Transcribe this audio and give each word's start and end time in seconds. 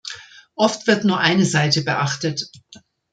Oft 0.55 0.87
wird 0.87 1.03
nur 1.05 1.19
eine 1.19 1.45
Seite 1.45 1.83
beachtet. 1.83 2.49